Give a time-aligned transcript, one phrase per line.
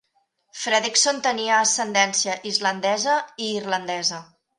[0.59, 3.19] Fredrickson tenia ascendència islandesa
[3.49, 4.21] i irlandesa.